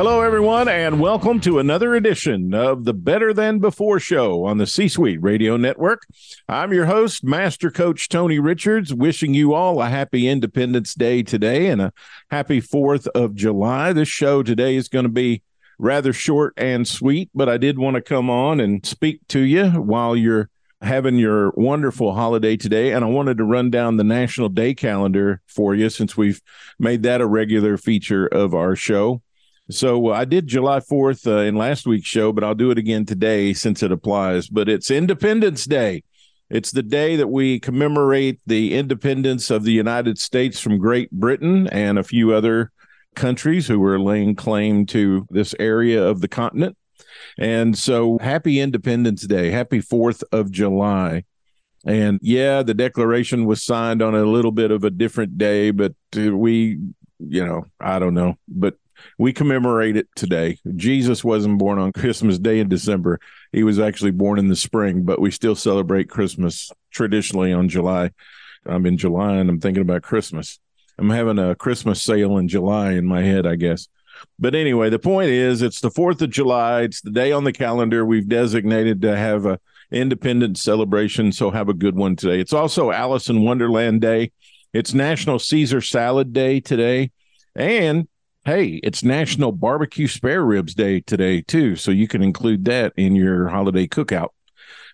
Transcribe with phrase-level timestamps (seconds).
[0.00, 4.66] Hello, everyone, and welcome to another edition of the Better Than Before show on the
[4.66, 6.06] C Suite Radio Network.
[6.48, 11.66] I'm your host, Master Coach Tony Richards, wishing you all a happy Independence Day today
[11.66, 11.92] and a
[12.30, 13.92] happy 4th of July.
[13.92, 15.42] This show today is going to be
[15.78, 19.68] rather short and sweet, but I did want to come on and speak to you
[19.68, 20.48] while you're
[20.80, 22.92] having your wonderful holiday today.
[22.92, 26.40] And I wanted to run down the National Day calendar for you since we've
[26.78, 29.20] made that a regular feature of our show.
[29.70, 33.06] So I did July 4th uh, in last week's show, but I'll do it again
[33.06, 34.48] today since it applies.
[34.48, 36.02] But it's Independence Day.
[36.50, 41.68] It's the day that we commemorate the independence of the United States from Great Britain
[41.68, 42.72] and a few other
[43.14, 46.76] countries who were laying claim to this area of the continent.
[47.38, 49.50] And so happy Independence Day.
[49.50, 51.24] Happy 4th of July.
[51.86, 55.94] And yeah, the Declaration was signed on a little bit of a different day, but
[56.16, 56.78] uh, we,
[57.20, 58.36] you know, I don't know.
[58.48, 58.74] But
[59.18, 60.58] we commemorate it today.
[60.76, 63.20] Jesus wasn't born on Christmas Day in December.
[63.52, 68.10] He was actually born in the spring, but we still celebrate Christmas traditionally on July.
[68.66, 70.58] I'm in July and I'm thinking about Christmas.
[70.98, 73.88] I'm having a Christmas sale in July in my head, I guess.
[74.38, 76.82] But anyway, the point is it's the 4th of July.
[76.82, 79.58] It's the day on the calendar we've designated to have a
[79.90, 81.32] independence celebration.
[81.32, 82.40] So have a good one today.
[82.40, 84.32] It's also Alice in Wonderland Day.
[84.72, 87.10] It's National Caesar Salad Day today.
[87.56, 88.06] And
[88.46, 91.76] Hey, it's National Barbecue Spare Ribs Day today, too.
[91.76, 94.30] So you can include that in your holiday cookout.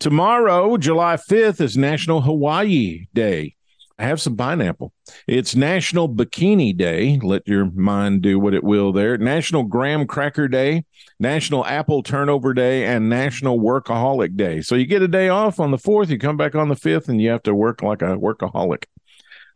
[0.00, 3.54] Tomorrow, July 5th, is National Hawaii Day.
[4.00, 4.92] Have some pineapple.
[5.28, 7.20] It's National Bikini Day.
[7.22, 9.16] Let your mind do what it will there.
[9.18, 10.84] National Graham Cracker Day,
[11.20, 14.62] National Apple Turnover Day, and National Workaholic Day.
[14.62, 17.08] So you get a day off on the 4th, you come back on the 5th,
[17.08, 18.86] and you have to work like a workaholic.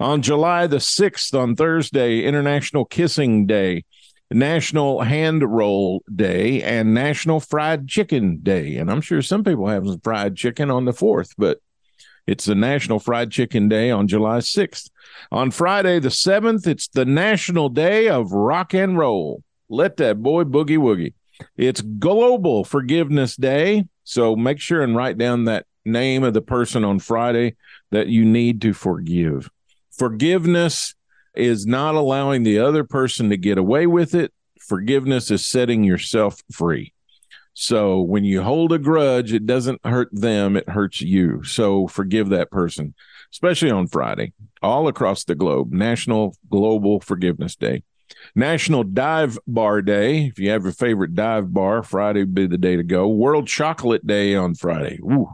[0.02, 3.84] On July the 6th, on Thursday, International Kissing Day,
[4.32, 8.78] National Hand Roll Day, and National Fried Chicken Day.
[8.78, 11.60] And I'm sure some people have some fried chicken on the 4th, but
[12.26, 14.90] it's the National Fried Chicken Day on July 6th.
[15.30, 19.44] On Friday the 7th, it's the National Day of Rock and Roll.
[19.68, 21.14] Let that boy boogie woogie.
[21.56, 23.86] It's Global Forgiveness Day.
[24.02, 27.54] So make sure and write down that name of the person on Friday
[27.92, 29.48] that you need to forgive.
[29.96, 30.94] Forgiveness
[31.34, 34.32] is not allowing the other person to get away with it.
[34.58, 36.92] Forgiveness is setting yourself free.
[37.54, 41.42] So when you hold a grudge, it doesn't hurt them, it hurts you.
[41.44, 42.94] So forgive that person,
[43.30, 44.32] especially on Friday,
[44.62, 45.72] all across the globe.
[45.72, 47.82] National Global Forgiveness Day.
[48.34, 50.26] National Dive Bar Day.
[50.26, 53.08] If you have your favorite dive bar, Friday would be the day to go.
[53.08, 54.98] World Chocolate Day on Friday.
[55.02, 55.32] Ooh.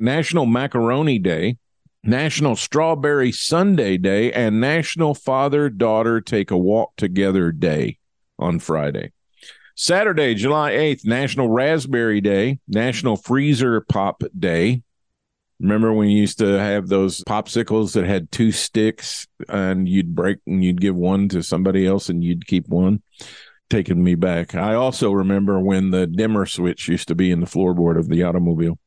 [0.00, 1.58] National Macaroni Day.
[2.06, 7.98] National Strawberry Sundae Day, and National Father Daughter Take a Walk Together Day
[8.38, 9.12] on Friday.
[9.76, 14.82] Saturday, July 8th, National Raspberry Day, National Freezer Pop Day.
[15.58, 20.38] Remember when you used to have those popsicles that had two sticks and you'd break
[20.46, 23.02] and you'd give one to somebody else and you'd keep one?
[23.70, 24.54] Taken me back.
[24.54, 28.22] I also remember when the dimmer switch used to be in the floorboard of the
[28.22, 28.78] automobile.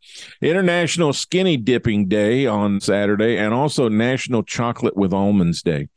[0.42, 5.90] International Skinny Dipping Day on Saturday, and also National Chocolate with Almonds Day.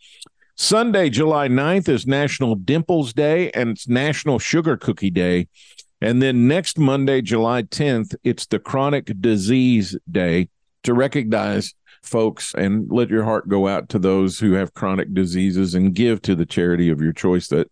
[0.56, 5.48] Sunday, July 9th is National Dimples Day, and it's National Sugar Cookie Day.
[6.02, 10.48] And then next Monday, July 10th, it's the Chronic Disease Day
[10.82, 15.74] to recognize folks and let your heart go out to those who have chronic diseases
[15.74, 17.70] and give to the charity of your choice that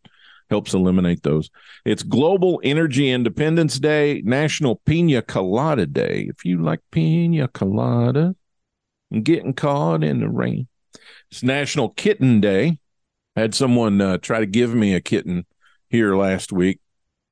[0.51, 1.51] helps eliminate those.
[1.85, 6.29] It's Global Energy Independence Day, National Pina Colada Day.
[6.29, 8.35] If you like pina colada
[9.11, 10.69] and getting caught in the rain,
[11.31, 12.79] it's National Kitten Day.
[13.37, 15.47] I had someone uh, try to give me a kitten
[15.89, 16.81] here last week.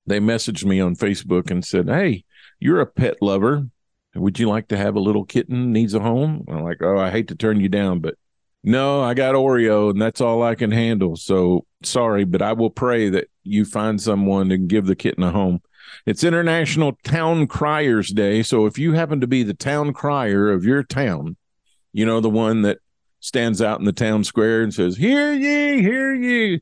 [0.06, 2.24] They messaged me on Facebook and said, Hey,
[2.60, 3.68] you're a pet lover.
[4.14, 6.44] Would you like to have a little kitten needs a home?
[6.48, 8.14] I'm like, Oh, I hate to turn you down, but
[8.66, 11.14] no, I got Oreo and that's all I can handle.
[11.14, 15.30] So sorry, but I will pray that you find someone and give the kitten a
[15.30, 15.62] home.
[16.04, 18.42] It's International Town Criers Day.
[18.42, 21.36] So if you happen to be the town crier of your town,
[21.92, 22.78] you know, the one that
[23.20, 26.60] stands out in the town square and says, Hear ye, hear ye.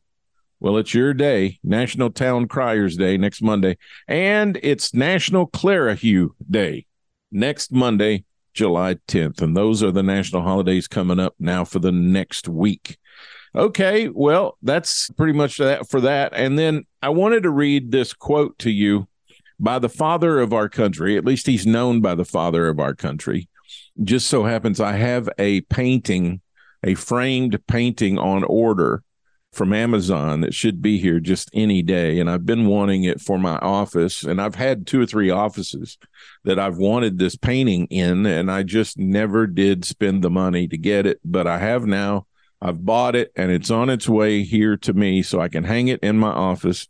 [0.60, 6.84] Well, it's your day, National Town Criers Day next Monday, and it's National Clerihew Day
[7.32, 8.24] next Monday,
[8.54, 9.42] July 10th.
[9.42, 12.98] And those are the national holidays coming up now for the next week.
[13.54, 16.32] Okay, well, that's pretty much that for that.
[16.34, 19.06] And then I wanted to read this quote to you
[19.60, 21.16] by the father of our country.
[21.16, 23.48] At least he's known by the father of our country.
[24.02, 26.40] Just so happens I have a painting,
[26.82, 29.04] a framed painting on order
[29.54, 32.18] from Amazon that should be here just any day.
[32.18, 34.22] And I've been wanting it for my office.
[34.22, 35.98] And I've had two or three offices
[36.44, 40.76] that I've wanted this painting in, and I just never did spend the money to
[40.76, 41.20] get it.
[41.24, 42.26] But I have now.
[42.60, 45.88] I've bought it and it's on its way here to me so I can hang
[45.88, 46.88] it in my office.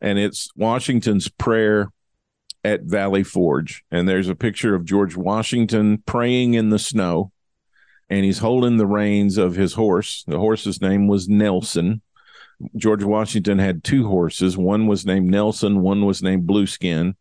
[0.00, 1.90] And it's Washington's prayer
[2.64, 3.84] at Valley Forge.
[3.90, 7.30] And there's a picture of George Washington praying in the snow
[8.12, 10.22] and he's holding the reins of his horse.
[10.28, 12.02] The horse's name was Nelson.
[12.76, 14.54] George Washington had two horses.
[14.54, 17.14] One was named Nelson, one was named Blueskin.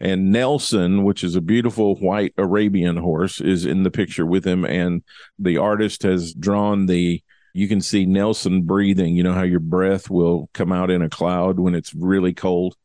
[0.00, 4.66] And Nelson, which is a beautiful white Arabian horse, is in the picture with him.
[4.66, 5.02] And
[5.38, 7.22] the artist has drawn the,
[7.54, 9.16] you can see Nelson breathing.
[9.16, 12.76] You know how your breath will come out in a cloud when it's really cold.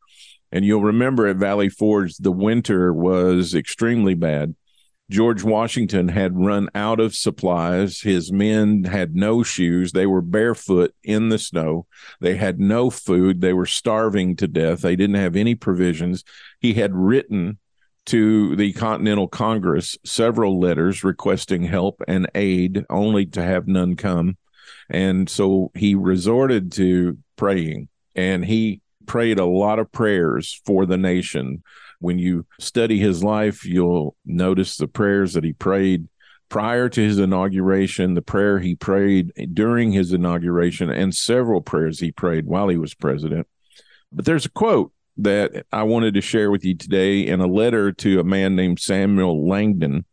[0.53, 4.55] And you'll remember at Valley Forge, the winter was extremely bad.
[5.09, 8.01] George Washington had run out of supplies.
[8.01, 9.91] His men had no shoes.
[9.91, 11.87] They were barefoot in the snow.
[12.19, 13.41] They had no food.
[13.41, 14.81] They were starving to death.
[14.81, 16.23] They didn't have any provisions.
[16.59, 17.57] He had written
[18.05, 24.37] to the Continental Congress several letters requesting help and aid, only to have none come.
[24.89, 30.97] And so he resorted to praying and he prayed a lot of prayers for the
[30.97, 31.63] nation
[31.99, 36.07] when you study his life, you'll notice the prayers that he prayed
[36.49, 42.11] prior to his inauguration, the prayer he prayed during his inauguration, and several prayers he
[42.11, 43.47] prayed while he was president.
[44.11, 47.91] But there's a quote that I wanted to share with you today in a letter
[47.91, 50.05] to a man named Samuel Langdon.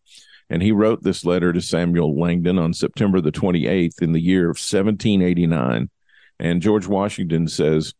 [0.50, 4.44] And he wrote this letter to Samuel Langdon on September the 28th in the year
[4.44, 5.91] of 1789.
[6.39, 7.94] And George Washington says,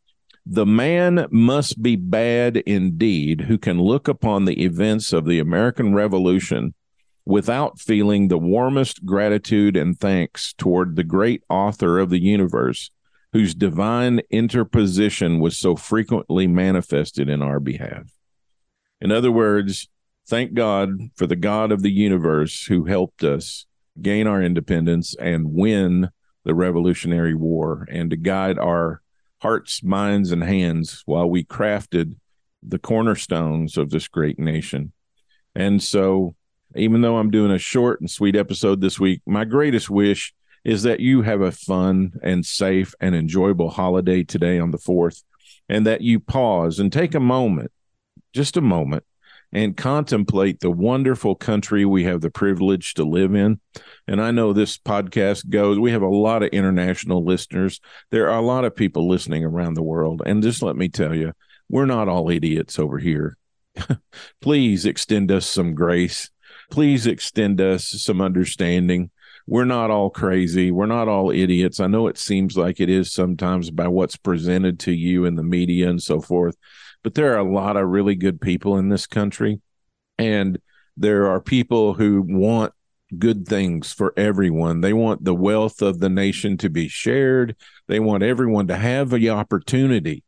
[0.48, 5.93] the man must be bad indeed who can look upon the events of the American
[5.93, 6.72] Revolution
[7.25, 12.93] without feeling the warmest gratitude and thanks toward the great author of the universe,
[13.32, 18.12] whose divine interposition was so frequently manifested in our behalf.
[19.00, 19.88] In other words,
[20.28, 23.66] thank God for the God of the universe who helped us
[24.00, 26.10] gain our independence and win
[26.44, 29.02] the Revolutionary War and to guide our
[29.41, 32.17] hearts, minds, and hands while we crafted
[32.62, 34.93] the cornerstones of this great nation.
[35.55, 36.35] And so,
[36.75, 40.35] even though I'm doing a short and sweet episode this week, my greatest wish
[40.65, 45.23] is that you have a fun and safe and enjoyable holiday today on the 4th,
[45.69, 47.71] and that you pause and take a moment,
[48.32, 49.05] just a moment,
[49.56, 53.58] and contemplate the wonderful country we have the privilege to live in.
[54.06, 57.81] And I know this podcast goes, we have a lot of international listeners.
[58.11, 60.20] There are a lot of people listening around the world.
[60.26, 61.32] And just let me tell you,
[61.70, 63.38] we're not all idiots over here.
[64.43, 66.29] Please extend us some grace.
[66.70, 69.10] Please extend us some understanding.
[69.46, 70.70] We're not all crazy.
[70.70, 71.81] We're not all idiots.
[71.81, 75.43] I know it seems like it is sometimes by what's presented to you in the
[75.43, 76.58] media and so forth
[77.06, 79.60] but there are a lot of really good people in this country.
[80.19, 80.58] And
[80.96, 82.72] there are people who want
[83.17, 84.81] good things for everyone.
[84.81, 87.55] They want the wealth of the nation to be shared.
[87.86, 90.25] They want everyone to have the opportunity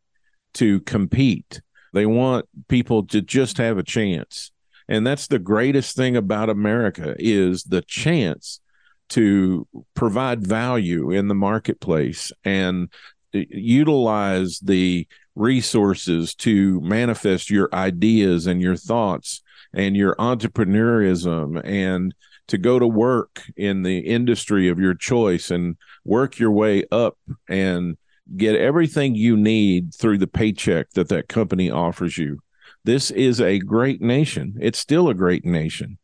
[0.55, 1.61] to compete.
[1.95, 4.53] They want people to just have a chance.
[4.87, 8.61] And that's the greatest thing about America is the chance
[9.09, 12.89] to provide value in the marketplace and
[13.33, 15.09] utilize the
[15.39, 19.43] resources to manifest your ideas and your thoughts
[19.73, 22.15] and your entrepreneurism and
[22.49, 27.19] to go to work in the industry of your choice and work your way up
[27.49, 27.97] and
[28.37, 32.39] get everything you need through the paycheck that that company offers you.
[32.85, 34.57] This is a great nation.
[34.61, 35.99] It's still a great nation.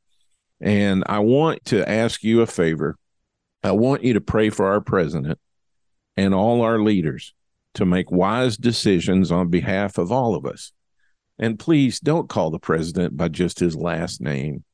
[0.60, 2.96] And I want to ask you a favor.
[3.62, 5.38] I want you to pray for our president
[6.16, 7.34] and all our leaders
[7.74, 10.72] to make wise decisions on behalf of all of us.
[11.38, 14.64] And please don't call the president by just his last name.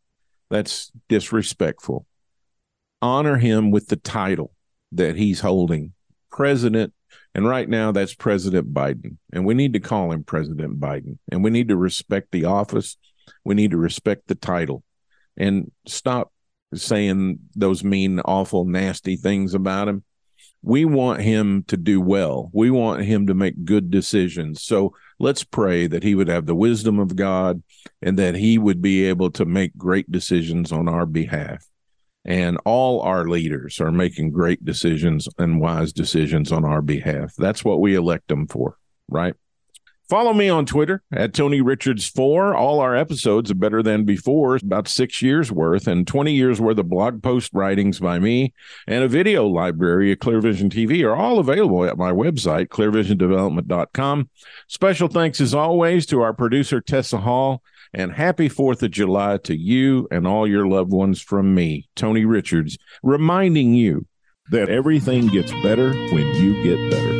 [0.50, 2.06] That's disrespectful.
[3.00, 4.52] Honor him with the title
[4.92, 5.94] that he's holding,
[6.30, 6.92] President.
[7.34, 9.16] And right now, that's President Biden.
[9.32, 11.18] And we need to call him President Biden.
[11.30, 12.96] And we need to respect the office.
[13.44, 14.82] We need to respect the title
[15.36, 16.32] and stop
[16.74, 20.04] saying those mean, awful, nasty things about him
[20.62, 22.50] we want him to do well.
[22.52, 24.62] We want him to make good decisions.
[24.62, 27.62] So let's pray that he would have the wisdom of God
[28.02, 31.66] and that he would be able to make great decisions on our behalf.
[32.24, 37.32] And all our leaders are making great decisions and wise decisions on our behalf.
[37.38, 38.76] That's what we elect them for,
[39.08, 39.34] right?
[40.10, 42.52] Follow me on Twitter at Tony Richards 4.
[42.56, 46.80] All our episodes are better than before, about six years worth, and 20 years worth
[46.80, 48.52] of blog post writings by me
[48.88, 54.28] and a video library at ClearVision TV are all available at my website, clearvisiondevelopment.com.
[54.66, 57.62] Special thanks, as always, to our producer, Tessa Hall,
[57.94, 62.24] and happy 4th of July to you and all your loved ones from me, Tony
[62.24, 64.06] Richards, reminding you
[64.50, 67.19] that everything gets better when you get better.